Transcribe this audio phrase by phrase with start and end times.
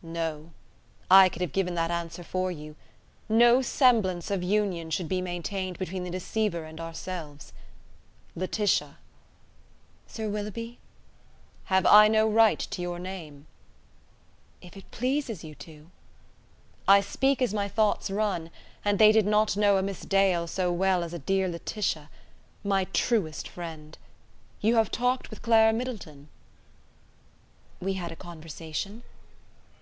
[0.00, 0.52] "No.
[1.10, 2.76] I could have given that answer for you.
[3.28, 7.52] No semblance of union should be maintained between the deceiver and ourselves.
[8.36, 8.98] Laetitia!"
[10.06, 10.78] "Sir Willoughby?"
[11.64, 13.48] "Have I no right to your name?"
[14.62, 15.90] "If it pleases you to..."
[16.86, 18.52] "I speak as my thoughts run,
[18.84, 22.08] and they did not know a Miss Dale so well as a dear Laetitia:
[22.62, 23.98] my truest friend!
[24.60, 26.28] You have talked with Clara Middleton?"
[27.80, 29.02] "We had a conversation."